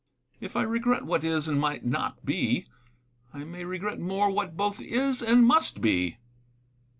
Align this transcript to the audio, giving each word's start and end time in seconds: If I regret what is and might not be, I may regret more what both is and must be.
If 0.39 0.55
I 0.55 0.63
regret 0.63 1.05
what 1.05 1.23
is 1.23 1.47
and 1.47 1.59
might 1.61 1.85
not 1.85 2.25
be, 2.25 2.65
I 3.35 3.43
may 3.43 3.65
regret 3.65 3.99
more 3.99 4.31
what 4.31 4.57
both 4.57 4.81
is 4.81 5.21
and 5.21 5.45
must 5.45 5.79
be. 5.79 6.17